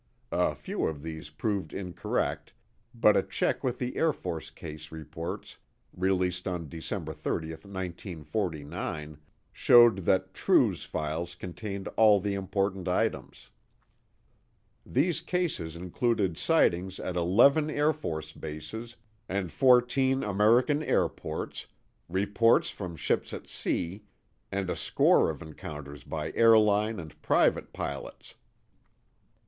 (A 0.31 0.55
few 0.55 0.87
of 0.87 1.03
these 1.03 1.29
proved 1.29 1.75
incorrect, 1.75 2.53
but 2.91 3.15
a 3.15 3.21
check 3.21 3.63
with 3.63 3.77
the 3.77 3.95
Air 3.97 4.11
Force 4.11 4.49
case 4.49 4.91
reports 4.91 5.57
released 5.95 6.47
on 6.47 6.67
December 6.67 7.13
30, 7.13 7.49
1949, 7.51 9.19
showed 9.51 9.97
that 9.99 10.33
True's 10.33 10.85
files 10.85 11.35
contained 11.35 11.87
all 11.89 12.19
the 12.19 12.33
important 12.33 12.87
items.) 12.87 13.51
These 14.83 15.21
cases 15.21 15.75
included 15.75 16.35
sightings 16.35 16.99
at 16.99 17.15
eleven 17.15 17.69
Air 17.69 17.93
Force 17.93 18.31
bases 18.31 18.95
and 19.29 19.51
fourteen 19.51 20.23
American 20.23 20.81
airports, 20.81 21.67
reports 22.09 22.71
from 22.71 22.95
ships 22.95 23.35
at 23.35 23.47
sea, 23.47 24.05
and 24.51 24.67
a 24.67 24.75
score 24.75 25.29
of 25.29 25.43
encounters 25.43 26.03
by 26.03 26.31
airline 26.33 26.99
and 26.99 27.21
private 27.21 27.71
pilots. 27.71 28.33